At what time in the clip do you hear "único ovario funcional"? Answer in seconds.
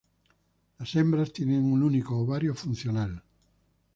1.83-3.21